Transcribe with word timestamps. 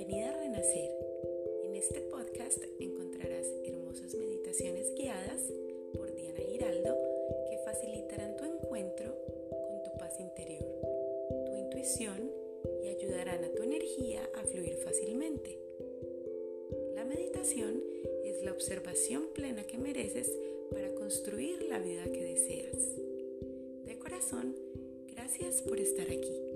Bienvenida 0.00 0.30
a 0.30 0.40
Renacer. 0.40 0.90
En 1.62 1.76
este 1.76 2.00
podcast 2.00 2.56
encontrarás 2.78 3.46
hermosas 3.66 4.14
meditaciones 4.14 4.94
guiadas 4.94 5.42
por 5.92 6.14
Diana 6.14 6.40
Giraldo 6.40 6.96
que 7.50 7.58
facilitarán 7.58 8.34
tu 8.38 8.46
encuentro 8.46 9.14
con 9.50 9.82
tu 9.82 9.98
paz 9.98 10.18
interior, 10.18 10.64
tu 11.44 11.54
intuición 11.54 12.32
y 12.82 12.88
ayudarán 12.88 13.44
a 13.44 13.52
tu 13.52 13.62
energía 13.62 14.26
a 14.36 14.44
fluir 14.44 14.76
fácilmente. 14.76 15.58
La 16.94 17.04
meditación 17.04 17.84
es 18.24 18.42
la 18.42 18.52
observación 18.52 19.28
plena 19.34 19.64
que 19.64 19.76
mereces 19.76 20.32
para 20.72 20.94
construir 20.94 21.60
la 21.64 21.78
vida 21.78 22.04
que 22.04 22.24
deseas. 22.24 22.96
De 23.84 23.98
corazón, 23.98 24.56
gracias 25.14 25.60
por 25.60 25.78
estar 25.78 26.06
aquí. 26.06 26.49